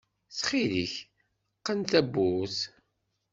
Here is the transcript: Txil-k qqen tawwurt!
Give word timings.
Txil-k 0.37 0.95
qqen 1.57 1.79
tawwurt! 1.89 2.57